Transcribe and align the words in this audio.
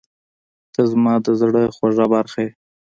•ته 0.73 0.81
زما 0.91 1.13
د 1.25 1.27
زړه 1.41 1.61
خوږه 1.75 2.05
برخه 2.13 2.39
یې. 2.45 2.49